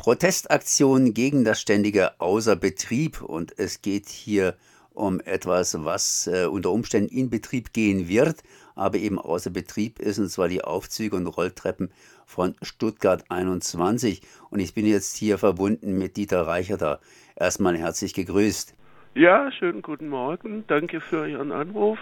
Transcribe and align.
Protestaktion 0.00 1.12
gegen 1.12 1.44
das 1.44 1.60
ständige 1.60 2.18
Außerbetrieb 2.22 3.20
und 3.20 3.58
es 3.58 3.82
geht 3.82 4.08
hier 4.08 4.54
um 4.94 5.20
etwas, 5.20 5.84
was 5.84 6.26
äh, 6.26 6.46
unter 6.46 6.70
Umständen 6.70 7.14
in 7.14 7.28
Betrieb 7.28 7.74
gehen 7.74 8.08
wird, 8.08 8.42
aber 8.74 8.96
eben 8.96 9.18
außer 9.18 9.50
Betrieb 9.50 9.98
ist, 9.98 10.18
und 10.18 10.30
zwar 10.30 10.48
die 10.48 10.64
Aufzüge 10.64 11.16
und 11.16 11.26
Rolltreppen 11.26 11.92
von 12.24 12.56
Stuttgart 12.62 13.24
21. 13.28 14.22
Und 14.48 14.60
ich 14.60 14.72
bin 14.72 14.86
jetzt 14.86 15.18
hier 15.18 15.36
verbunden 15.36 15.98
mit 15.98 16.16
Dieter 16.16 16.46
Reicherter. 16.46 17.00
Erstmal 17.36 17.76
herzlich 17.76 18.14
gegrüßt. 18.14 18.74
Ja, 19.14 19.52
schönen 19.52 19.82
guten 19.82 20.08
Morgen. 20.08 20.64
Danke 20.66 21.02
für 21.02 21.28
Ihren 21.28 21.52
Anruf. 21.52 21.98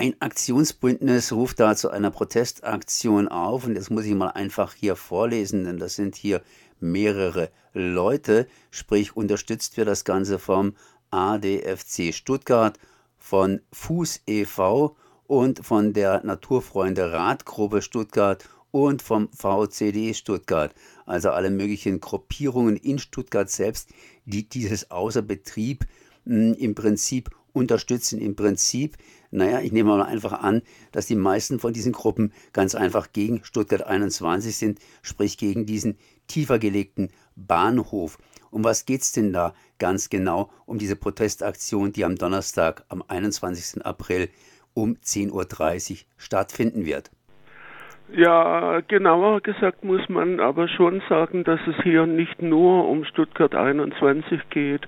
Ein 0.00 0.16
Aktionsbündnis 0.18 1.30
ruft 1.30 1.60
da 1.60 1.76
zu 1.76 1.90
einer 1.90 2.10
Protestaktion 2.10 3.28
auf 3.28 3.66
und 3.66 3.74
das 3.74 3.90
muss 3.90 4.06
ich 4.06 4.14
mal 4.14 4.28
einfach 4.28 4.72
hier 4.72 4.96
vorlesen, 4.96 5.64
denn 5.64 5.76
das 5.76 5.94
sind 5.94 6.16
hier 6.16 6.40
mehrere 6.80 7.50
Leute, 7.74 8.46
sprich 8.70 9.14
unterstützt 9.14 9.76
wird 9.76 9.88
das 9.88 10.06
Ganze 10.06 10.38
vom 10.38 10.74
ADFC 11.10 12.14
Stuttgart, 12.14 12.78
von 13.18 13.60
Fuß 13.72 14.22
e.V. 14.26 14.96
und 15.26 15.66
von 15.66 15.92
der 15.92 16.24
Naturfreunde 16.24 17.12
Radgruppe 17.12 17.82
Stuttgart 17.82 18.48
und 18.70 19.02
vom 19.02 19.28
VCD 19.34 20.14
Stuttgart, 20.14 20.74
also 21.04 21.28
alle 21.28 21.50
möglichen 21.50 22.00
Gruppierungen 22.00 22.76
in 22.76 22.98
Stuttgart 22.98 23.50
selbst, 23.50 23.90
die 24.24 24.48
dieses 24.48 24.90
Außerbetrieb 24.90 25.84
hm, 26.24 26.54
im 26.54 26.74
Prinzip 26.74 27.28
unterstützen. 27.52 28.20
Im 28.20 28.36
Prinzip 28.36 28.96
naja, 29.30 29.60
ich 29.60 29.72
nehme 29.72 29.96
mal 29.96 30.02
einfach 30.02 30.32
an, 30.32 30.62
dass 30.90 31.06
die 31.06 31.14
meisten 31.14 31.60
von 31.60 31.72
diesen 31.72 31.92
Gruppen 31.92 32.32
ganz 32.52 32.74
einfach 32.74 33.12
gegen 33.12 33.44
Stuttgart 33.44 33.82
21 33.82 34.56
sind, 34.56 34.80
sprich 35.02 35.38
gegen 35.38 35.66
diesen 35.66 35.98
tiefer 36.26 36.58
gelegten 36.58 37.10
Bahnhof. 37.36 38.18
Um 38.50 38.64
was 38.64 38.86
geht 38.86 39.02
es 39.02 39.12
denn 39.12 39.32
da 39.32 39.54
ganz 39.78 40.10
genau 40.10 40.50
um 40.66 40.78
diese 40.78 40.96
Protestaktion, 40.96 41.92
die 41.92 42.04
am 42.04 42.16
Donnerstag, 42.16 42.84
am 42.88 43.04
21. 43.06 43.84
April 43.84 44.28
um 44.74 44.96
10.30 44.96 45.90
Uhr 45.92 45.98
stattfinden 46.16 46.84
wird? 46.84 47.12
Ja, 48.12 48.80
genauer 48.88 49.40
gesagt 49.40 49.84
muss 49.84 50.08
man 50.08 50.40
aber 50.40 50.66
schon 50.66 51.00
sagen, 51.08 51.44
dass 51.44 51.60
es 51.68 51.76
hier 51.84 52.06
nicht 52.06 52.42
nur 52.42 52.88
um 52.88 53.04
Stuttgart 53.04 53.54
21 53.54 54.50
geht, 54.50 54.80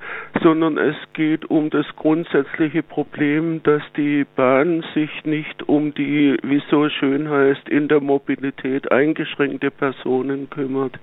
sondern 0.43 0.77
es 0.77 0.97
geht 1.13 1.49
um 1.49 1.71
das 1.71 1.87
grundsätzliche 1.95 2.83
Problem, 2.83 3.63
dass 3.63 3.83
die 3.97 4.27
Bahn 4.35 4.85
sich 4.95 5.25
nicht 5.25 5.69
um 5.69 5.95
die, 5.95 6.37
wie 6.43 6.63
so 6.69 6.89
schön 6.89 7.31
heißt, 7.31 7.69
in 7.69 7.87
der 7.87 8.01
Mobilität 8.01 8.91
eingeschränkte 8.91 9.71
Personen 9.71 10.51
kümmert. 10.51 10.99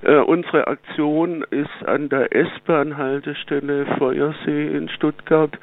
Äh, 0.00 0.16
unsere 0.20 0.66
Aktion 0.66 1.44
ist 1.50 1.86
an 1.86 2.08
der 2.08 2.34
S-Bahn-Haltestelle 2.34 3.84
Feuersee 3.98 4.68
in 4.68 4.88
Stuttgart 4.88 5.58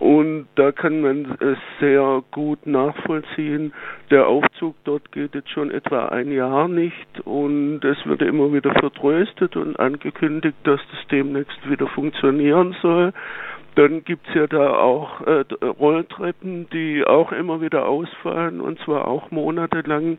und 0.00 0.48
da 0.54 0.72
kann 0.72 1.02
man 1.02 1.36
es 1.40 1.58
sehr 1.78 2.22
gut 2.30 2.66
nachvollziehen. 2.66 3.74
Der 4.10 4.26
Aufzug 4.26 4.74
dort 4.84 5.12
geht 5.12 5.34
jetzt 5.34 5.50
schon 5.50 5.70
etwa 5.70 6.06
ein 6.06 6.32
Jahr 6.32 6.68
nicht 6.68 7.20
und 7.26 7.84
es 7.84 7.98
wird 8.06 8.22
immer 8.22 8.50
wieder 8.50 8.72
vertröstet 8.72 9.56
und 9.56 9.78
angekündigt, 9.78 10.56
dass 10.64 10.80
das 10.90 11.06
demnächst 11.10 11.68
wieder 11.68 11.86
funktionieren 11.86 12.74
soll. 12.80 13.12
Dann 13.74 14.02
gibt's 14.02 14.32
ja 14.34 14.46
da 14.46 14.72
auch 14.72 15.20
äh, 15.26 15.44
Rolltreppen, 15.62 16.68
die 16.70 17.04
auch 17.04 17.30
immer 17.30 17.60
wieder 17.60 17.86
ausfallen 17.86 18.62
und 18.62 18.80
zwar 18.80 19.06
auch 19.06 19.30
monatelang. 19.30 20.18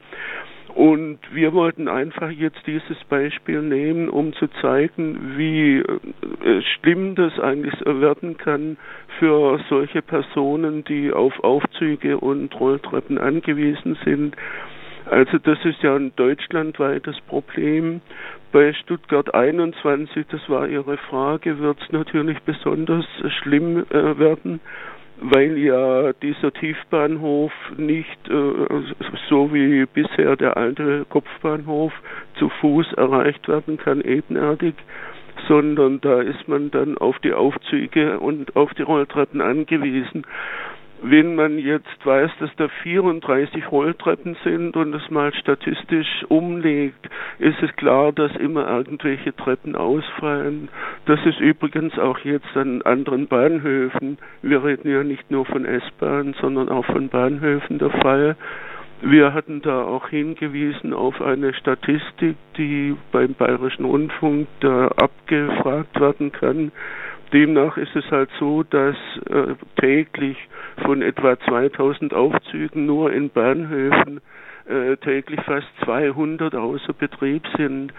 Und 0.75 1.19
wir 1.33 1.53
wollten 1.53 1.87
einfach 1.89 2.29
jetzt 2.29 2.65
dieses 2.65 2.97
Beispiel 3.09 3.61
nehmen, 3.61 4.09
um 4.09 4.33
zu 4.33 4.47
zeigen, 4.61 5.37
wie 5.37 5.79
äh, 5.79 6.61
schlimm 6.61 7.15
das 7.15 7.37
eigentlich 7.39 7.73
werden 7.85 8.37
kann 8.37 8.77
für 9.19 9.59
solche 9.69 10.01
Personen, 10.01 10.83
die 10.85 11.11
auf 11.11 11.43
Aufzüge 11.43 12.17
und 12.17 12.57
Rolltreppen 12.57 13.17
angewiesen 13.17 13.97
sind. 14.05 14.35
Also 15.05 15.39
das 15.39 15.57
ist 15.65 15.81
ja 15.83 15.95
ein 15.95 16.13
deutschlandweites 16.15 17.19
Problem. 17.27 18.01
Bei 18.53 18.71
Stuttgart 18.73 19.33
21, 19.33 20.25
das 20.27 20.47
war 20.47 20.67
Ihre 20.67 20.97
Frage, 20.97 21.59
wird 21.59 21.81
es 21.81 21.91
natürlich 21.91 22.39
besonders 22.43 23.05
schlimm 23.41 23.85
äh, 23.89 24.19
werden 24.19 24.61
weil 25.21 25.57
ja 25.57 26.13
dieser 26.13 26.51
Tiefbahnhof 26.51 27.51
nicht 27.77 28.27
äh, 28.27 28.83
so 29.29 29.53
wie 29.53 29.85
bisher 29.85 30.35
der 30.35 30.57
alte 30.57 31.05
Kopfbahnhof 31.09 31.93
zu 32.35 32.49
Fuß 32.49 32.93
erreicht 32.93 33.47
werden 33.47 33.77
kann, 33.77 34.01
ebenerdig, 34.01 34.73
sondern 35.47 36.01
da 36.01 36.21
ist 36.21 36.47
man 36.47 36.71
dann 36.71 36.97
auf 36.97 37.19
die 37.19 37.33
Aufzüge 37.33 38.19
und 38.19 38.55
auf 38.55 38.73
die 38.73 38.81
Rolltreppen 38.81 39.41
angewiesen. 39.41 40.25
Wenn 41.03 41.33
man 41.33 41.57
jetzt 41.57 42.05
weiß, 42.05 42.29
dass 42.39 42.55
da 42.57 42.67
34 42.83 43.71
Rolltreppen 43.71 44.37
sind 44.43 44.77
und 44.77 44.93
es 44.93 45.09
mal 45.09 45.33
statistisch 45.33 46.25
umlegt, 46.29 47.09
ist 47.39 47.61
es 47.63 47.75
klar, 47.75 48.11
dass 48.11 48.35
immer 48.35 48.69
irgendwelche 48.69 49.35
Treppen 49.35 49.75
ausfallen. 49.75 50.69
Das 51.07 51.19
ist 51.25 51.39
übrigens 51.39 51.97
auch 51.97 52.19
jetzt 52.19 52.55
an 52.55 52.83
anderen 52.83 53.25
Bahnhöfen. 53.27 54.19
Wir 54.43 54.63
reden 54.63 54.91
ja 54.91 55.03
nicht 55.03 55.31
nur 55.31 55.45
von 55.45 55.65
S-Bahnen, 55.65 56.35
sondern 56.39 56.69
auch 56.69 56.85
von 56.85 57.09
Bahnhöfen 57.09 57.79
der 57.79 57.89
Fall. 57.89 58.35
Wir 59.03 59.33
hatten 59.33 59.63
da 59.63 59.81
auch 59.81 60.09
hingewiesen 60.09 60.93
auf 60.93 61.19
eine 61.19 61.55
Statistik, 61.55 62.35
die 62.55 62.95
beim 63.11 63.33
Bayerischen 63.33 63.85
Rundfunk 63.85 64.47
da 64.59 64.89
abgefragt 64.89 65.99
werden 65.99 66.31
kann. 66.31 66.71
Demnach 67.33 67.77
ist 67.77 67.95
es 67.95 68.09
halt 68.11 68.29
so, 68.39 68.63
dass 68.63 68.95
äh, 69.29 69.55
täglich 69.79 70.37
von 70.83 71.01
etwa 71.01 71.39
2000 71.39 72.13
Aufzügen 72.13 72.85
nur 72.85 73.11
in 73.13 73.29
Bahnhöfen 73.29 74.19
äh, 74.67 74.97
täglich 74.97 75.39
fast 75.41 75.67
200 75.85 76.55
außer 76.55 76.93
Betrieb 76.93 77.43
sind. 77.57 77.93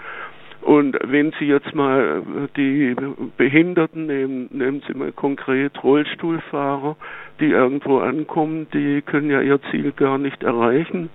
Und 0.63 0.97
wenn 1.05 1.33
Sie 1.41 1.47
jetzt 1.47 1.75
mal 1.75 2.23
die 2.57 2.95
Behinderten 3.37 4.07
nehmen, 4.07 4.49
nehmen 4.53 4.81
Sie 4.87 4.95
mal 4.97 5.11
konkret 5.11 5.83
Rollstuhlfahrer, 5.83 6.97
die 7.41 7.51
irgendwo 7.51 7.99
ankommen, 7.99 8.69
die 8.73 9.03
können 9.03 9.29
ja 9.29 9.41
ihr 9.41 9.61
Ziel 9.71 9.91
gar 9.91 10.19
nicht 10.19 10.45
erreichen. 10.45 11.11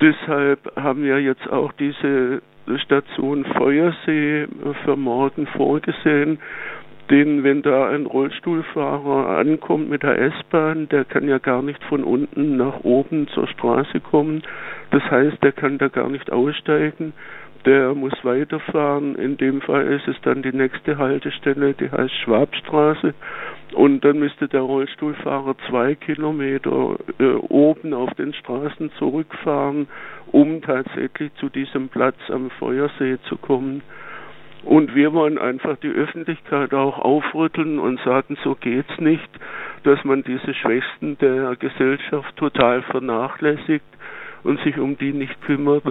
Deshalb 0.00 0.74
haben 0.74 1.02
wir 1.04 1.20
jetzt 1.20 1.50
auch 1.50 1.72
diese 1.72 2.40
Station 2.78 3.44
Feuersee 3.44 4.46
für 4.84 4.96
morgen 4.96 5.46
vorgesehen, 5.48 6.38
denn 7.12 7.44
wenn 7.44 7.60
da 7.60 7.90
ein 7.90 8.06
Rollstuhlfahrer 8.06 9.36
ankommt 9.36 9.90
mit 9.90 10.02
der 10.02 10.18
S-Bahn, 10.18 10.88
der 10.88 11.04
kann 11.04 11.28
ja 11.28 11.36
gar 11.36 11.60
nicht 11.60 11.84
von 11.84 12.04
unten 12.04 12.56
nach 12.56 12.84
oben 12.84 13.28
zur 13.28 13.46
Straße 13.48 14.00
kommen. 14.00 14.42
Das 14.90 15.02
heißt, 15.10 15.42
der 15.42 15.52
kann 15.52 15.76
da 15.76 15.88
gar 15.88 16.08
nicht 16.08 16.32
aussteigen. 16.32 17.12
Der 17.66 17.94
muss 17.94 18.14
weiterfahren. 18.22 19.14
In 19.16 19.36
dem 19.36 19.60
Fall 19.60 19.88
ist 19.88 20.08
es 20.08 20.16
dann 20.22 20.42
die 20.42 20.56
nächste 20.56 20.96
Haltestelle, 20.96 21.74
die 21.74 21.90
heißt 21.90 22.14
Schwabstraße. 22.24 23.12
Und 23.74 24.02
dann 24.06 24.18
müsste 24.18 24.48
der 24.48 24.62
Rollstuhlfahrer 24.62 25.54
zwei 25.68 25.94
Kilometer 25.94 26.96
äh, 27.18 27.24
oben 27.34 27.92
auf 27.92 28.14
den 28.14 28.32
Straßen 28.32 28.90
zurückfahren, 28.98 29.86
um 30.32 30.62
tatsächlich 30.62 31.34
zu 31.34 31.50
diesem 31.50 31.90
Platz 31.90 32.16
am 32.30 32.48
Feuersee 32.58 33.18
zu 33.28 33.36
kommen. 33.36 33.82
Und 34.64 34.94
wir 34.94 35.12
wollen 35.12 35.38
einfach 35.38 35.76
die 35.78 35.90
Öffentlichkeit 35.90 36.72
auch 36.72 36.98
aufrütteln 36.98 37.78
und 37.78 38.00
sagen, 38.00 38.36
so 38.44 38.54
geht's 38.54 38.98
nicht, 39.00 39.28
dass 39.82 40.02
man 40.04 40.22
diese 40.22 40.54
Schwächsten 40.54 41.18
der 41.18 41.56
Gesellschaft 41.56 42.36
total 42.36 42.82
vernachlässigt 42.82 43.84
und 44.44 44.60
sich 44.60 44.78
um 44.78 44.96
die 44.96 45.12
nicht 45.12 45.40
kümmert. 45.42 45.82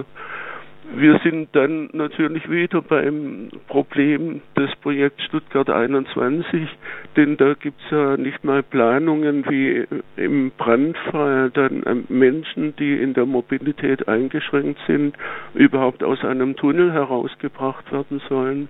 Wir 0.94 1.18
sind 1.22 1.48
dann 1.52 1.88
natürlich 1.92 2.50
wieder 2.50 2.82
beim 2.82 3.50
Problem 3.68 4.42
des 4.56 4.74
Projekts 4.82 5.22
Stuttgart 5.24 5.70
21, 5.70 6.68
denn 7.16 7.36
da 7.36 7.54
gibt's 7.54 7.84
ja 7.90 8.16
nicht 8.16 8.42
mal 8.44 8.62
Planungen 8.62 9.44
wie 9.48 9.86
im 10.16 10.50
Brandfall 10.58 11.50
dann 11.50 12.04
Menschen, 12.08 12.74
die 12.76 13.00
in 13.00 13.14
der 13.14 13.26
Mobilität 13.26 14.08
eingeschränkt 14.08 14.80
sind, 14.86 15.16
überhaupt 15.54 16.02
aus 16.02 16.24
einem 16.24 16.56
Tunnel 16.56 16.92
herausgebracht 16.92 17.90
werden 17.92 18.20
sollen. 18.28 18.68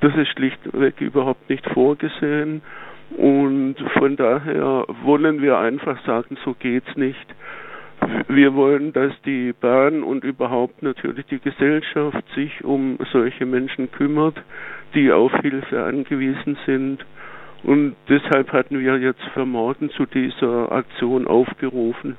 Das 0.00 0.14
ist 0.16 0.28
schlichtweg 0.28 1.00
überhaupt 1.00 1.50
nicht 1.50 1.66
vorgesehen 1.70 2.62
und 3.16 3.76
von 3.98 4.16
daher 4.16 4.84
wollen 5.02 5.42
wir 5.42 5.58
einfach 5.58 6.04
sagen, 6.06 6.36
so 6.44 6.54
geht's 6.58 6.94
nicht. 6.96 7.26
Wir 8.28 8.54
wollen, 8.54 8.92
dass 8.92 9.12
die 9.24 9.52
Bahn 9.52 10.02
und 10.02 10.24
überhaupt 10.24 10.82
natürlich 10.82 11.26
die 11.26 11.38
Gesellschaft 11.40 12.24
sich 12.34 12.64
um 12.64 12.98
solche 13.12 13.46
Menschen 13.46 13.90
kümmert, 13.90 14.36
die 14.94 15.12
auf 15.12 15.32
Hilfe 15.40 15.84
angewiesen 15.84 16.56
sind. 16.66 17.04
Und 17.64 17.96
deshalb 18.08 18.52
hatten 18.52 18.78
wir 18.78 18.98
jetzt 18.98 19.24
für 19.34 19.44
morgen 19.44 19.90
zu 19.90 20.06
dieser 20.06 20.70
Aktion 20.70 21.26
aufgerufen. 21.26 22.16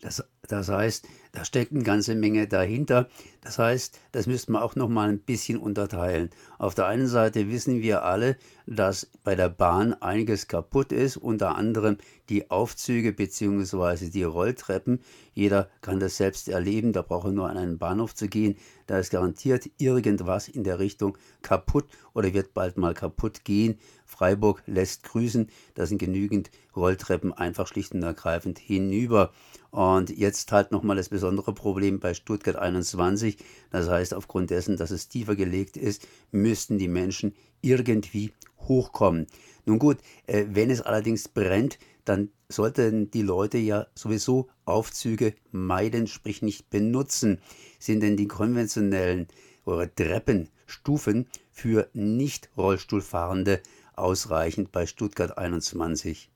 Das, 0.00 0.28
das 0.48 0.68
heißt, 0.68 1.06
Da 1.34 1.46
steckt 1.46 1.72
eine 1.72 1.82
ganze 1.82 2.14
Menge 2.14 2.46
dahinter. 2.46 3.08
Das 3.40 3.58
heißt, 3.58 3.98
das 4.12 4.26
müsste 4.26 4.52
man 4.52 4.62
auch 4.62 4.76
noch 4.76 4.90
mal 4.90 5.08
ein 5.08 5.18
bisschen 5.18 5.58
unterteilen. 5.58 6.28
Auf 6.58 6.74
der 6.74 6.86
einen 6.86 7.06
Seite 7.06 7.48
wissen 7.50 7.80
wir 7.80 8.04
alle, 8.04 8.36
dass 8.66 9.08
bei 9.24 9.34
der 9.34 9.48
Bahn 9.48 9.94
einiges 9.94 10.46
kaputt 10.46 10.92
ist, 10.92 11.16
unter 11.16 11.56
anderem 11.56 11.96
die 12.28 12.50
Aufzüge 12.50 13.14
bzw. 13.14 14.10
die 14.10 14.24
Rolltreppen. 14.24 15.00
Jeder 15.32 15.70
kann 15.80 16.00
das 16.00 16.18
selbst 16.18 16.50
erleben, 16.50 16.92
da 16.92 17.00
braucht 17.00 17.28
er 17.28 17.32
nur 17.32 17.48
an 17.48 17.56
einen 17.56 17.78
Bahnhof 17.78 18.14
zu 18.14 18.28
gehen. 18.28 18.56
Da 18.86 18.98
ist 18.98 19.10
garantiert 19.10 19.70
irgendwas 19.78 20.48
in 20.48 20.64
der 20.64 20.78
Richtung 20.78 21.16
kaputt 21.40 21.86
oder 22.12 22.34
wird 22.34 22.52
bald 22.52 22.76
mal 22.76 22.92
kaputt 22.92 23.44
gehen. 23.44 23.78
Freiburg 24.04 24.62
lässt 24.66 25.04
grüßen, 25.04 25.48
da 25.74 25.86
sind 25.86 25.96
genügend 25.96 26.50
Rolltreppen 26.76 27.32
einfach 27.32 27.66
schlicht 27.66 27.94
und 27.94 28.02
ergreifend 28.02 28.58
hinüber. 28.58 29.32
Und 29.70 30.10
jetzt 30.10 30.41
halt 30.50 30.72
nochmal 30.72 30.96
das 30.96 31.10
besondere 31.10 31.54
Problem 31.54 32.00
bei 32.00 32.14
Stuttgart 32.14 32.56
21. 32.56 33.36
Das 33.70 33.88
heißt, 33.88 34.14
aufgrund 34.14 34.50
dessen, 34.50 34.76
dass 34.76 34.90
es 34.90 35.08
tiefer 35.08 35.36
gelegt 35.36 35.76
ist, 35.76 36.08
müssten 36.32 36.78
die 36.78 36.88
Menschen 36.88 37.34
irgendwie 37.60 38.32
hochkommen. 38.58 39.26
Nun 39.64 39.78
gut, 39.78 39.98
äh, 40.26 40.46
wenn 40.48 40.70
es 40.70 40.80
allerdings 40.80 41.28
brennt, 41.28 41.78
dann 42.04 42.30
sollten 42.48 43.10
die 43.10 43.22
Leute 43.22 43.58
ja 43.58 43.86
sowieso 43.94 44.48
Aufzüge 44.64 45.34
meiden, 45.52 46.06
sprich 46.06 46.42
nicht 46.42 46.68
benutzen. 46.70 47.40
Sind 47.78 48.00
denn 48.00 48.16
die 48.16 48.26
konventionellen 48.26 49.28
oder 49.64 49.92
Treppenstufen 49.94 51.28
für 51.52 51.88
nicht 51.92 52.50
Rollstuhlfahrende 52.56 53.60
ausreichend 53.94 54.72
bei 54.72 54.86
Stuttgart 54.86 55.38
21? 55.38 56.31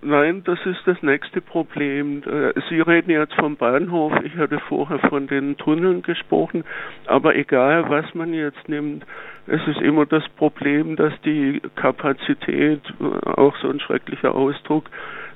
Nein, 0.00 0.44
das 0.44 0.64
ist 0.64 0.80
das 0.86 1.02
nächste 1.02 1.40
Problem. 1.40 2.22
Äh, 2.22 2.52
Sie 2.68 2.80
reden 2.80 3.10
jetzt 3.10 3.34
vom 3.34 3.56
Bahnhof, 3.56 4.12
ich 4.22 4.36
hatte 4.36 4.60
vorher 4.68 5.00
von 5.08 5.26
den 5.26 5.56
Tunneln 5.56 6.02
gesprochen, 6.02 6.62
aber 7.06 7.34
egal 7.34 7.90
was 7.90 8.14
man 8.14 8.32
jetzt 8.32 8.68
nimmt, 8.68 9.04
es 9.48 9.60
ist 9.66 9.80
immer 9.80 10.06
das 10.06 10.22
Problem, 10.36 10.94
dass 10.94 11.12
die 11.22 11.60
Kapazität, 11.74 12.80
äh, 13.00 13.28
auch 13.28 13.56
so 13.56 13.68
ein 13.70 13.80
schrecklicher 13.80 14.36
Ausdruck, 14.36 14.84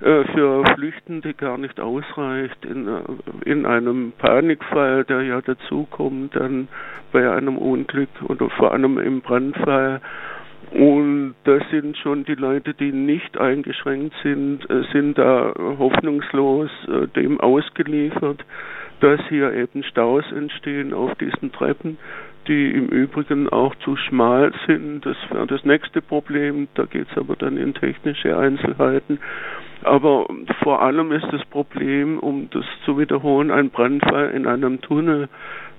äh, 0.01 0.25
für 0.33 0.65
Flüchtende 0.75 1.35
gar 1.35 1.59
nicht 1.59 1.81
ausreicht. 1.81 2.65
In, 2.65 2.89
in 3.45 3.67
einem 3.67 4.13
Panikfall, 4.17 5.03
der 5.05 5.23
ja 5.23 5.41
dazukommt, 5.41 6.37
dann 6.37 6.69
bei 7.11 7.29
einem 7.31 7.59
Unglück 7.59 8.11
oder 8.29 8.49
vor 8.51 8.73
allem 8.73 8.99
im 8.99 9.23
Brandfall, 9.23 10.01
und 10.71 11.35
das 11.45 11.63
sind 11.71 11.97
schon 11.99 12.25
die 12.25 12.35
Leute, 12.35 12.73
die 12.73 12.93
nicht 12.93 13.37
eingeschränkt 13.37 14.15
sind, 14.23 14.69
äh, 14.71 14.85
sind 14.93 15.19
da 15.19 15.53
hoffnungslos 15.79 16.71
äh, 16.89 17.09
dem 17.09 17.41
ausgeliefert, 17.41 18.45
dass 19.01 19.21
hier 19.29 19.53
eben 19.53 19.83
Staus 19.83 20.25
entstehen 20.33 20.95
auf 20.95 21.15
diesen 21.17 21.53
Treppen, 21.53 21.99
die 22.49 22.71
im 22.71 22.87
Übrigen 22.87 23.49
auch 23.49 23.75
zu 23.77 23.97
schmal 23.97 24.53
sind. 24.67 25.05
Das 25.05 25.17
wäre 25.31 25.47
das 25.47 25.65
nächste 25.65 26.01
Problem, 26.01 26.69
da 26.75 26.85
geht 26.85 27.09
es 27.11 27.19
aber 27.19 27.37
dann 27.37 27.57
in 27.57 27.75
technische 27.75 28.37
Einzelheiten. 28.37 29.19
Aber 29.83 30.27
vor 30.63 30.81
allem 30.81 31.11
ist 31.11 31.27
das 31.33 31.45
Problem, 31.47 32.19
um 32.21 32.49
das 32.51 32.65
zu 32.85 32.99
wiederholen, 32.99 33.51
ein 33.51 33.71
Brandfall 33.71 34.31
in 34.31 34.47
einem 34.47 34.81
Tunnel. 34.81 35.29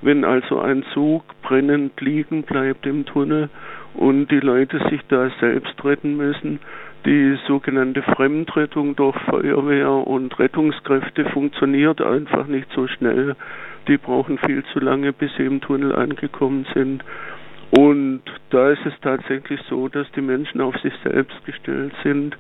Wenn 0.02 0.26
also 0.26 0.60
ein 0.60 0.84
Zug 0.94 1.24
brennend 1.42 2.00
liegen 2.02 2.44
bleibt 2.44 2.86
im 2.86 3.06
Tunnel 3.06 3.50
und 3.94 4.28
die 4.32 4.40
Leute 4.40 4.80
sich 4.90 5.02
da 5.08 5.30
selbst 5.40 5.84
retten 5.84 6.18
müssen. 6.18 6.60
Die 7.06 7.38
sogenannte 7.48 8.02
Fremdrettung 8.02 8.96
durch 8.96 9.18
Feuerwehr 9.30 9.92
und 9.92 10.38
Rettungskräfte 10.40 11.26
funktioniert 11.26 12.02
einfach 12.02 12.48
nicht 12.48 12.68
so 12.74 12.88
schnell. 12.88 13.36
Die 13.88 13.98
brauchen 13.98 14.38
viel 14.38 14.64
zu 14.72 14.80
lange, 14.80 15.12
bis 15.12 15.32
sie 15.36 15.46
im 15.46 15.60
Tunnel 15.60 15.96
angekommen 15.96 16.66
sind. 16.74 17.04
Und 17.72 18.22
da 18.52 18.70
ist 18.70 18.86
es 18.86 18.94
tatsächlich 19.02 19.60
so, 19.70 19.90
dass 19.90 20.10
die 20.12 20.22
Menschen 20.22 20.62
auf 20.62 20.76
sich 20.78 20.94
selbst 21.04 21.44
gestellt 21.46 21.94
sind 22.04 22.38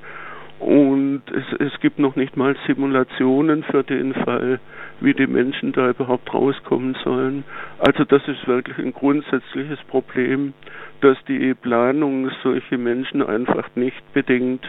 und 0.64 1.24
es, 1.28 1.44
es 1.60 1.80
gibt 1.82 2.00
noch 2.00 2.16
nicht 2.16 2.38
mal 2.38 2.56
Simulationen 2.66 3.64
für 3.64 3.84
den 3.84 4.14
Fall, 4.14 4.62
wie 5.02 5.14
die 5.14 5.28
Menschen 5.28 5.74
da 5.74 5.90
überhaupt 5.90 6.34
rauskommen 6.34 6.96
sollen. 7.04 7.44
Also 7.80 8.06
das 8.06 8.22
ist 8.28 8.48
wirklich 8.48 8.78
ein 8.78 8.94
grundsätzliches 8.94 9.80
Problem, 9.90 10.54
dass 11.02 11.18
die 11.28 11.54
Planung 11.54 12.32
solche 12.44 12.78
Menschen 12.78 13.22
einfach 13.22 13.70
nicht 13.76 14.02
bedingt. 14.14 14.64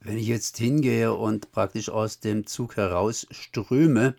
Wenn 0.00 0.18
ich 0.18 0.28
jetzt 0.28 0.58
hingehe 0.58 1.12
und 1.12 1.50
praktisch 1.50 1.88
aus 1.88 2.20
dem 2.20 2.46
Zug 2.46 2.76
herausströme, 2.76 4.14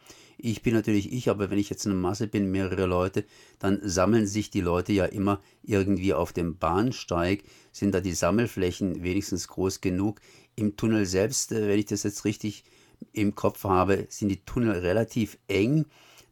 ich 0.46 0.62
bin 0.62 0.76
natürlich 0.76 1.12
ich, 1.12 1.30
aber 1.30 1.50
wenn 1.50 1.58
ich 1.58 1.72
jetzt 1.72 1.88
eine 1.88 1.96
Masse 1.96 2.28
bin, 2.28 2.52
mehrere 2.52 2.86
Leute, 2.86 3.26
dann 3.58 3.80
sammeln 3.84 4.28
sich 4.28 4.52
die 4.52 4.62
Leute 4.62 4.94
ja 4.94 5.06
immer 5.06 5.42
irgendwie 5.64 6.14
auf 6.14 6.34
dem 6.34 6.58
Bahnsteig. 6.58 7.44
Sind 7.72 7.96
da 7.96 8.00
die 8.00 8.12
Sammelflächen 8.12 9.02
wenigstens 9.02 9.48
groß 9.48 9.82
genug? 9.82 10.22
Im 10.56 10.78
Tunnel 10.78 11.08
selbst, 11.08 11.52
äh, 11.52 11.68
wenn 11.68 11.80
ich 11.80 11.88
das 11.88 12.04
jetzt 12.04 12.26
richtig 12.26 12.64
im 13.12 13.34
Kopf 13.34 13.64
habe, 13.64 14.06
sind 14.10 14.30
die 14.30 14.46
Tunnel 14.46 14.74
relativ 14.80 15.40
eng. 15.48 15.86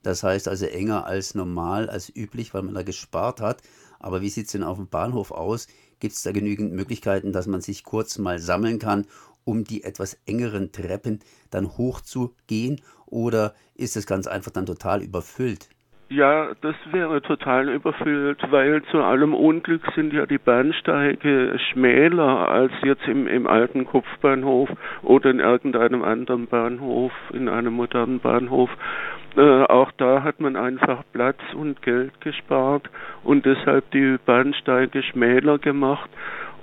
Das 0.04 0.22
heißt 0.22 0.48
also 0.48 0.68
enger 0.68 1.08
als 1.08 1.34
normal, 1.34 1.90
als 1.90 2.16
üblich, 2.16 2.54
weil 2.54 2.62
man 2.62 2.76
da 2.76 2.84
gespart 2.84 3.42
hat. 3.42 3.64
Aber 4.00 4.22
wie 4.22 4.30
sieht 4.30 4.46
es 4.46 4.52
denn 4.52 4.64
auf 4.64 4.78
dem 4.78 4.90
Bahnhof 4.90 5.32
aus? 5.32 5.66
Gibt 6.00 6.14
es 6.14 6.22
da 6.22 6.32
genügend 6.32 6.74
Möglichkeiten, 6.74 7.32
dass 7.32 7.48
man 7.48 7.62
sich 7.62 7.84
kurz 7.84 8.20
mal 8.20 8.38
sammeln 8.38 8.78
kann, 8.78 9.08
um 9.46 9.64
die 9.64 9.84
etwas 9.84 10.20
engeren 10.26 10.72
Treppen 10.72 11.20
dann 11.52 11.78
hochzugehen? 11.78 12.82
Oder 13.06 13.54
ist 13.76 13.96
es 13.96 14.08
ganz 14.08 14.28
einfach 14.28 14.52
dann 14.52 14.66
total 14.66 15.02
überfüllt? 15.04 15.70
Ja, 16.10 16.52
das 16.62 16.76
wäre 16.92 17.24
total 17.24 17.70
überfüllt, 17.70 18.40
weil 18.52 18.84
zu 18.92 19.02
allem 19.02 19.34
Unglück 19.34 19.82
sind 19.96 20.14
ja 20.14 20.28
die 20.28 20.38
Bahnsteige 20.38 21.58
schmäler 21.72 22.50
als 22.50 22.72
jetzt 22.84 23.08
im, 23.08 23.26
im 23.26 23.48
alten 23.48 23.86
Kopfbahnhof 23.86 24.70
oder 25.02 25.32
in 25.32 25.40
irgendeinem 25.40 26.04
anderen 26.04 26.46
Bahnhof, 26.46 27.12
in 27.32 27.50
einem 27.50 27.74
modernen 27.74 28.20
Bahnhof. 28.20 28.70
Äh, 29.36 29.64
auch 29.64 29.92
da 29.98 30.22
hat 30.22 30.40
man 30.40 30.56
einfach 30.56 31.04
Platz 31.14 31.40
und 31.56 31.82
Geld 31.82 32.22
gespart 32.22 32.92
und 33.24 33.46
deshalb 33.48 33.90
die 33.90 34.18
Bahnsteige 34.24 35.02
schmäler 35.02 35.58
gemacht 35.58 36.12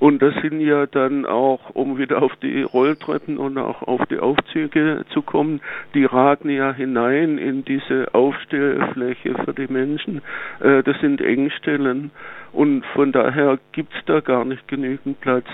und 0.01 0.23
das 0.23 0.35
sind 0.43 0.61
ja 0.61 0.87
dann 0.87 1.27
auch, 1.27 1.71
um 1.75 1.99
wieder 1.99 2.23
auf 2.23 2.35
die 2.37 2.63
Rolltreppen 2.63 3.37
und 3.37 3.59
auch 3.59 3.83
auf 3.83 4.01
die 4.07 4.19
Aufzüge 4.19 5.05
zu 5.11 5.21
kommen, 5.21 5.61
die 5.95 6.07
ragen 6.07 6.49
ja 6.49 6.73
hinein 6.73 7.37
in 7.37 7.65
diese 7.67 8.15
Aufstellfläche 8.15 9.35
für 9.45 9.53
die 9.53 9.71
Menschen. 9.71 10.23
Äh, 10.61 10.83
das 10.83 10.99
sind 11.01 11.21
Engstellen 11.21 12.11
und 12.53 12.85
von 12.95 13.13
daher 13.13 13.59
gibt's 13.73 13.99
da 14.07 14.21
gar 14.21 14.47
nicht 14.47 14.67
genügend 14.69 15.21
Platz. 15.21 15.47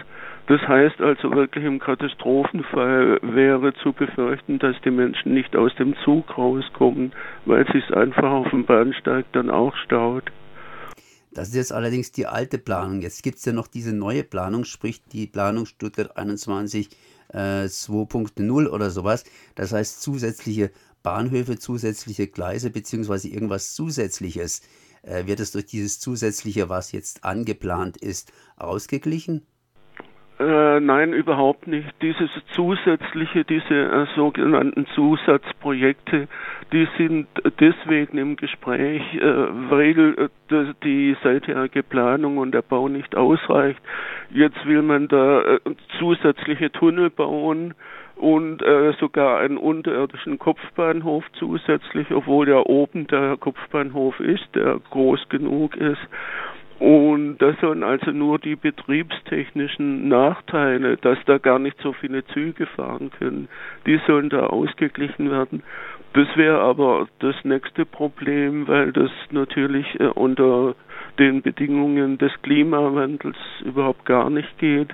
Das 0.47 0.61
heißt 0.69 1.00
also 1.00 1.33
wirklich 1.33 1.65
im 1.65 1.81
Katastrophenfall 1.81 3.19
wäre 3.23 3.75
zu 3.75 3.93
befürchten, 3.93 4.61
dass 4.61 4.81
die 4.83 4.93
Menschen 4.93 5.35
nicht 5.35 5.57
aus 5.57 5.75
dem 5.75 5.97
Zug 6.05 6.38
rauskommen, 6.38 7.11
weil 7.47 7.67
sich 7.73 7.93
einfach 7.93 8.31
auf 8.31 8.50
dem 8.50 8.65
Bahnsteig 8.65 9.25
dann 9.33 9.50
auch 9.50 9.75
staut. 9.76 10.31
Das 11.37 11.49
ist 11.49 11.55
jetzt 11.55 11.73
allerdings 11.73 12.12
die 12.12 12.26
alte 12.26 12.57
Planung. 12.57 13.02
Jetzt 13.02 13.23
gibt 13.23 13.37
es 13.37 13.45
ja 13.45 13.52
noch 13.52 13.66
diese 13.66 13.93
neue 13.93 14.25
Planung, 14.25 14.64
sprich 14.64 15.02
die 15.12 15.26
Planung 15.26 15.66
Stuttgart 15.66 16.16
21 16.16 16.88
äh, 17.28 17.66
2.0 17.66 18.66
oder 18.66 18.90
sowas. 18.90 19.25
Das 19.55 19.71
heißt 19.71 20.00
zusätzliche 20.00 20.71
Bahnhöfe, 21.02 21.59
zusätzliche 21.59 22.26
Gleise 22.26 22.71
beziehungsweise 22.71 23.28
irgendwas 23.28 23.75
Zusätzliches. 23.75 24.62
Äh, 25.02 25.26
wird 25.26 25.40
es 25.40 25.52
durch 25.52 25.66
dieses 25.66 26.00
Zusätzliche, 26.00 26.71
was 26.71 26.93
jetzt 26.93 27.23
angeplant 27.23 27.99
ist, 27.99 28.33
ausgeglichen? 28.57 29.47
Äh, 30.38 30.81
nein, 30.81 31.14
überhaupt 31.14 31.66
nicht. 31.66 31.88
Dieses 32.02 32.28
zusätzliche, 32.50 33.45
diese 33.45 33.75
äh, 33.75 34.07
sogenannten 34.16 34.87
Zusatzprojekte, 34.95 36.28
die 36.73 36.87
sind 36.99 37.26
deswegen 37.59 38.19
im 38.19 38.37
Gespräch, 38.37 39.02
äh, 39.14 39.21
weil 39.23 40.28
äh, 40.50 40.75
die 40.85 41.16
seitherige 41.23 41.83
Planung 41.83 42.37
und 42.37 42.52
der 42.52 42.61
Bau 42.61 42.88
nicht 42.88 43.16
ausreicht. 43.16 43.81
Jetzt 44.31 44.66
will 44.66 44.83
man 44.83 45.09
da 45.09 45.40
äh, 45.40 45.61
zusätzliche 45.99 46.71
Tunnel 46.71 47.09
bauen 47.09 47.73
und 48.16 48.62
äh, 48.62 48.93
sogar 49.00 49.40
einen 49.40 49.57
unterirdischen 49.57 50.38
Kopfbahnhof 50.38 51.25
zusätzlich, 51.38 52.11
obwohl 52.11 52.49
ja 52.49 52.59
oben 52.59 53.07
der 53.07 53.38
Kopfbahnhof 53.38 54.21
ist, 54.21 54.47
der 54.55 54.81
groß 54.90 55.31
genug 55.31 55.76
ist. 55.76 56.00
Und 56.78 57.38
das 57.38 57.59
sollen 57.61 57.83
also 57.83 58.11
nur 58.11 58.38
die 58.38 58.54
betriebstechnischen 58.54 60.09
Nachteile, 60.09 60.99
dass 60.99 61.18
da 61.25 61.38
gar 61.38 61.59
nicht 61.59 61.80
so 61.80 61.95
viele 61.95 62.25
Züge 62.26 62.66
fahren 62.66 63.11
können, 63.18 63.49
die 63.87 63.99
sollen 64.06 64.28
da 64.28 64.47
ausgeglichen 64.47 65.30
werden. 65.30 65.62
Das 66.17 66.35
wäre 66.35 66.61
aber 66.61 67.09
das 67.19 67.35
nächste 67.45 67.85
Problem, 67.85 68.67
weil 68.69 68.91
das 68.91 69.11
natürlich 69.33 70.01
äh, 70.01 70.05
unter 70.07 70.75
den 71.19 71.43
Bedingungen 71.43 72.17
des 72.17 72.33
Klimawandels 72.41 73.37
überhaupt 73.63 74.07
gar 74.07 74.31
nicht 74.31 74.57
geht. 74.57 74.93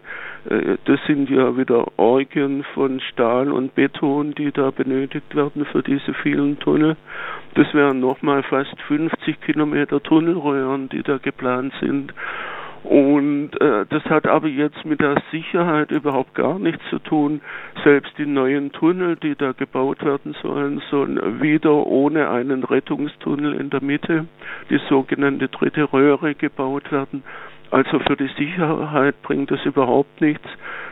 Äh, 0.50 0.78
das 0.84 0.98
sind 1.06 1.30
ja 1.30 1.56
wieder 1.56 1.86
Orgien 1.96 2.64
von 2.74 2.98
Stahl 2.98 3.52
und 3.52 3.72
Beton, 3.76 4.34
die 4.34 4.50
da 4.50 4.72
benötigt 4.72 5.36
werden 5.36 5.64
für 5.64 5.84
diese 5.84 6.12
vielen 6.12 6.58
Tunnel. 6.58 6.96
Das 7.54 7.72
wären 7.72 8.00
nochmal 8.00 8.42
fast 8.42 8.74
50 8.88 9.40
Kilometer 9.42 10.02
Tunnelröhren, 10.02 10.88
die 10.88 11.04
da 11.04 11.18
geplant 11.18 11.72
sind. 11.80 12.12
Und 12.84 13.50
äh, 13.60 13.86
das 13.88 14.04
hat 14.06 14.26
aber 14.26 14.48
jetzt 14.48 14.84
mit 14.84 15.00
der 15.00 15.22
Sicherheit 15.30 15.92
überhaupt 15.92 16.34
gar 16.34 16.58
nichts 16.58 16.82
zu 16.90 16.98
tun. 16.98 17.40
Selbst 17.84 18.12
die 18.18 18.26
neuen 18.26 18.72
Tunnel, 18.72 19.16
die 19.16 19.36
da 19.36 19.52
gebaut 19.52 20.04
werden 20.04 20.34
sollen, 20.42 20.82
sollen 20.90 21.40
wieder 21.40 21.86
ohne 21.86 22.28
einen 22.28 22.64
Rettungstunnel 22.64 23.54
in 23.54 23.70
der 23.70 23.82
Mitte, 23.82 24.26
die 24.68 24.80
sogenannte 24.88 25.48
dritte 25.48 25.92
Röhre, 25.92 26.34
gebaut 26.34 26.90
werden. 26.90 27.22
Also 27.70 28.00
für 28.00 28.16
die 28.16 28.30
Sicherheit 28.36 29.14
bringt 29.22 29.50
das 29.50 29.64
überhaupt 29.64 30.20
nichts. 30.20 30.46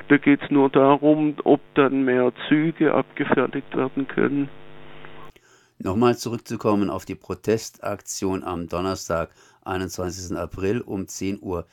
Da 0.08 0.16
geht 0.16 0.42
es 0.42 0.50
nur 0.50 0.70
darum, 0.70 1.34
ob 1.44 1.60
dann 1.74 2.04
mehr 2.04 2.32
Züge 2.48 2.94
abgefertigt 2.94 3.76
werden 3.76 4.08
können. 4.08 4.48
Nochmal 5.82 6.18
zurückzukommen 6.18 6.90
auf 6.90 7.06
die 7.06 7.14
Protestaktion 7.14 8.44
am 8.44 8.68
Donnerstag, 8.68 9.30
21. 9.64 10.36
April 10.36 10.82
um 10.82 11.06
10.30 11.06 11.40
Uhr 11.40 11.66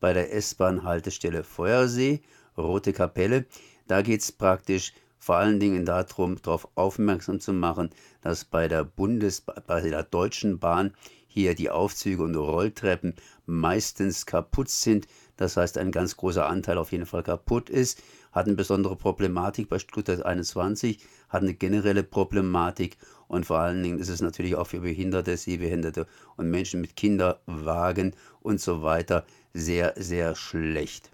bei 0.00 0.12
der 0.12 0.34
S-Bahn-Haltestelle 0.34 1.44
Feuersee, 1.44 2.22
Rote 2.58 2.92
Kapelle. 2.92 3.44
Da 3.86 4.02
geht 4.02 4.22
es 4.22 4.32
praktisch 4.32 4.94
vor 5.16 5.36
allen 5.36 5.60
Dingen 5.60 5.84
darum, 5.84 6.42
darauf 6.42 6.66
aufmerksam 6.74 7.38
zu 7.38 7.52
machen, 7.52 7.90
dass 8.20 8.44
bei 8.44 8.66
der 8.66 8.82
Bundes 8.82 9.42
bei 9.42 9.80
der 9.80 10.02
Deutschen 10.02 10.58
Bahn 10.58 10.92
hier 11.28 11.54
die 11.54 11.70
Aufzüge 11.70 12.24
und 12.24 12.34
Rolltreppen 12.34 13.14
meistens 13.46 14.26
kaputt 14.26 14.70
sind. 14.70 15.06
Das 15.36 15.56
heißt, 15.56 15.78
ein 15.78 15.92
ganz 15.92 16.16
großer 16.16 16.48
Anteil 16.48 16.78
auf 16.78 16.90
jeden 16.90 17.06
Fall 17.06 17.22
kaputt 17.22 17.70
ist. 17.70 18.02
Hat 18.32 18.46
eine 18.46 18.56
besondere 18.56 18.96
Problematik 18.96 19.68
bei 19.68 19.78
Stuttgart 19.78 20.24
21, 20.24 20.98
hat 21.28 21.42
eine 21.42 21.54
generelle 21.54 22.02
Problematik 22.02 22.96
und 23.28 23.46
vor 23.46 23.58
allen 23.58 23.82
Dingen 23.82 23.98
ist 23.98 24.08
es 24.08 24.20
natürlich 24.20 24.56
auch 24.56 24.66
für 24.66 24.80
Behinderte, 24.80 25.36
Sehbehinderte 25.36 26.06
und 26.36 26.50
Menschen 26.50 26.80
mit 26.80 26.96
Kinderwagen 26.96 28.14
und 28.40 28.60
so 28.60 28.82
weiter 28.82 29.24
sehr, 29.52 29.94
sehr 29.96 30.34
schlecht. 30.34 31.10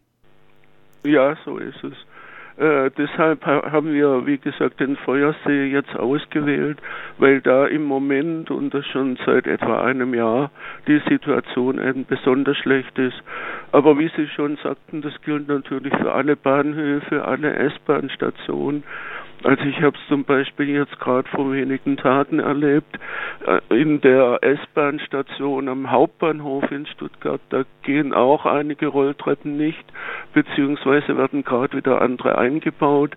Ja, 1.04 1.36
so 1.44 1.58
ist 1.58 1.82
es. 1.84 1.94
Äh, 2.58 2.90
deshalb 2.96 3.44
haben 3.44 3.92
wir, 3.92 4.26
wie 4.26 4.38
gesagt, 4.38 4.80
den 4.80 4.96
Feuersee 4.96 5.66
jetzt 5.66 5.94
ausgewählt, 5.94 6.78
weil 7.18 7.42
da 7.42 7.66
im 7.66 7.84
Moment 7.84 8.50
und 8.50 8.72
das 8.72 8.86
schon 8.86 9.18
seit 9.26 9.46
etwa 9.46 9.82
einem 9.84 10.14
Jahr 10.14 10.50
die 10.86 11.00
Situation 11.08 11.78
eben 11.78 12.06
besonders 12.06 12.56
schlecht 12.56 12.98
ist. 12.98 13.22
Aber 13.72 13.98
wie 13.98 14.10
Sie 14.16 14.26
schon 14.28 14.56
sagten, 14.62 15.02
das 15.02 15.12
gilt 15.22 15.48
natürlich 15.48 15.94
für 15.96 16.12
alle 16.12 16.34
Bahnhöfe, 16.34 17.24
alle 17.24 17.54
S-Bahn-Stationen. 17.56 18.84
Also 19.42 19.62
ich 19.64 19.80
habe 19.82 19.96
es 19.96 20.08
zum 20.08 20.24
Beispiel 20.24 20.70
jetzt 20.70 20.98
gerade 20.98 21.28
vor 21.28 21.52
wenigen 21.52 21.96
Tagen 21.96 22.38
erlebt, 22.38 22.98
äh, 23.46 23.60
in 23.80 24.00
der 24.00 24.38
S-Bahn-Station 24.42 25.68
am 25.68 25.90
Hauptbahnhof 25.90 26.70
in 26.72 26.86
Stuttgart, 26.86 27.40
da 27.50 27.64
gehen 27.82 28.14
auch 28.14 28.46
einige 28.46 28.86
Rolltreppen 28.86 29.56
nicht, 29.56 29.84
beziehungsweise 30.36 31.16
werden 31.16 31.44
gerade 31.44 31.78
wieder 31.78 32.02
andere 32.02 32.36
eingebaut. 32.36 33.16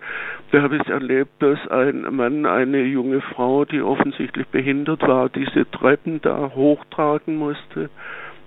Da 0.52 0.62
habe 0.62 0.78
ich 0.78 0.88
erlebt, 0.88 1.30
dass 1.40 1.58
ein 1.68 2.06
Mann, 2.16 2.46
eine 2.46 2.82
junge 2.84 3.20
Frau, 3.20 3.66
die 3.66 3.82
offensichtlich 3.82 4.46
behindert 4.46 5.02
war, 5.06 5.28
diese 5.28 5.70
Treppen 5.70 6.22
da 6.22 6.52
hochtragen 6.54 7.36
musste. 7.36 7.90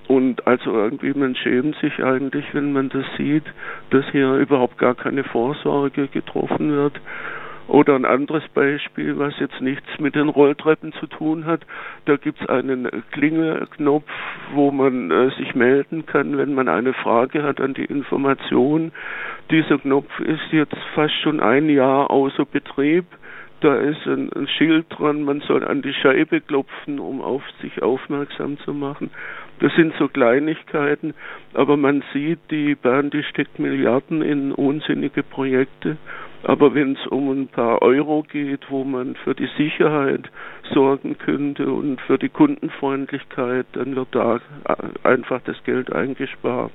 Und 0.08 0.48
also 0.48 0.72
irgendwie, 0.74 1.14
man 1.14 1.36
schämt 1.36 1.76
sich 1.82 2.04
eigentlich, 2.04 2.46
wenn 2.54 2.74
man 2.74 2.90
das 2.90 3.06
sieht, 3.16 3.46
dass 3.92 4.06
hier 4.12 4.34
überhaupt 4.38 4.80
gar 4.80 4.96
keine 4.96 5.24
Vorsorge 5.24 6.08
getroffen 6.08 6.72
wird. 6.72 7.00
Oder 7.68 7.96
ein 7.96 8.06
anderes 8.06 8.44
Beispiel, 8.54 9.18
was 9.18 9.40
jetzt 9.40 9.62
nichts 9.62 9.88
mit 9.98 10.16
den 10.16 10.30
Rolltreppen 10.30 10.92
zu 10.94 11.08
tun 11.08 11.46
hat. 11.46 11.62
Da 12.06 12.18
gibt 12.18 12.42
es 12.42 12.50
einen 12.50 12.90
Klingelknopf, 13.12 14.10
wo 14.54 14.72
man 14.72 15.12
äh, 15.12 15.30
sich 15.38 15.56
melden 15.56 16.06
kann, 16.06 16.38
wenn 16.38 16.54
man 16.54 16.68
eine 16.68 16.94
Frage 16.94 17.44
hat 17.44 17.62
an 17.62 17.74
die 17.74 17.86
Information. 17.86 18.92
Dieser 19.50 19.78
Knopf 19.78 20.20
ist 20.20 20.52
jetzt 20.52 20.78
fast 20.94 21.14
schon 21.22 21.40
ein 21.40 21.70
Jahr 21.70 22.12
außer 22.12 22.46
Betrieb. 22.46 23.06
Da 23.62 23.76
ist 23.76 24.06
ein, 24.08 24.30
ein 24.34 24.48
Schild 24.50 24.88
dran, 24.90 25.24
man 25.24 25.40
soll 25.40 25.64
an 25.64 25.82
die 25.82 25.94
Scheibe 25.94 26.42
klopfen, 26.42 27.00
um 27.00 27.22
auf 27.22 27.44
sich 27.62 27.82
aufmerksam 27.82 28.58
zu 28.60 28.74
machen. 28.74 29.10
Das 29.60 29.74
sind 29.76 29.94
so 29.98 30.10
Kleinigkeiten, 30.10 31.14
aber 31.54 31.78
man 31.78 32.04
sieht, 32.12 32.40
die 32.52 32.76
Bahn, 32.76 33.10
die 33.10 33.24
steckt 33.24 33.60
Milliarden 33.60 34.22
in 34.22 34.52
unsinnige 34.52 35.24
Projekte 35.24 35.96
aber 36.44 36.76
wenn 36.76 36.96
es 36.96 37.08
um 37.08 37.30
ein 37.30 37.48
paar 37.48 37.82
Euro 37.82 38.24
geht, 38.24 38.70
wo 38.70 38.84
man 38.84 39.16
für 39.16 39.34
die 39.34 39.50
Sicherheit 39.58 40.30
sorgen 40.74 41.18
könnte 41.18 41.72
und 41.72 42.02
für 42.02 42.18
die 42.18 42.30
Kundenfreundlichkeit, 42.30 43.66
dann 43.74 43.96
wird 43.96 44.10
da 44.12 44.40
einfach 45.04 45.42
das 45.44 45.56
Geld 45.64 45.92
eingespart. 45.92 46.74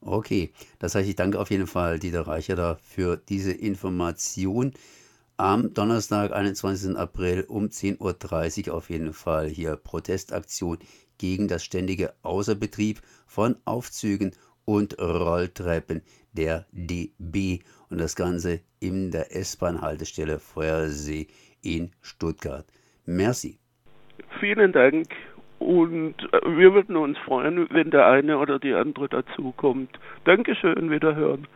Okay, 0.00 0.50
das 0.80 0.94
heißt, 0.94 1.08
ich 1.08 1.16
danke 1.16 1.38
auf 1.38 1.50
jeden 1.50 1.66
Fall 1.66 1.98
Dieter 1.98 2.26
Reicher 2.26 2.76
für 2.82 3.16
diese 3.16 3.52
Information. 3.52 4.72
Am 5.36 5.74
Donnerstag, 5.74 6.32
21. 6.32 6.96
April 6.96 7.44
um 7.48 7.66
10.30 7.66 8.68
Uhr 8.68 8.74
auf 8.74 8.90
jeden 8.90 9.12
Fall 9.12 9.48
hier 9.48 9.76
Protestaktion 9.76 10.78
gegen 11.18 11.46
das 11.46 11.62
ständige 11.62 12.14
Außerbetrieb 12.22 13.00
von 13.26 13.56
Aufzügen 13.64 14.32
und 14.64 14.98
Rolltreppen 14.98 16.02
der 16.32 16.66
DB 16.72 17.60
und 17.90 18.00
das 18.00 18.16
Ganze 18.16 18.60
in 18.80 19.10
der 19.10 19.34
S-Bahn-Haltestelle 19.34 20.38
Feuersee 20.38 21.26
in 21.62 21.90
Stuttgart. 22.00 22.66
Merci. 23.06 23.58
Vielen 24.40 24.72
Dank 24.72 25.08
und 25.58 26.14
äh, 26.32 26.56
wir 26.56 26.74
würden 26.74 26.96
uns 26.96 27.18
freuen, 27.18 27.68
wenn 27.70 27.90
der 27.90 28.06
eine 28.06 28.38
oder 28.38 28.58
die 28.58 28.72
andere 28.72 29.08
dazukommt. 29.08 29.98
Dankeschön, 30.24 30.90
wiederhören. 30.90 31.46